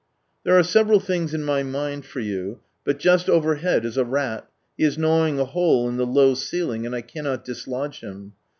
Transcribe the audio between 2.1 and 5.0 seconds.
you, but just overhead is a rat, he is